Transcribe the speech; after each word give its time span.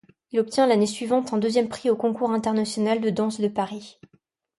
Il 0.31 0.39
obtient 0.39 0.65
l'année 0.65 0.87
suivante 0.87 1.31
un 1.31 1.37
deuxième 1.37 1.69
prix 1.69 1.91
au 1.91 1.95
Concours 1.95 2.31
international 2.31 3.01
de 3.01 3.11
danse 3.11 3.39
de 3.39 3.47
Paris. 3.47 3.99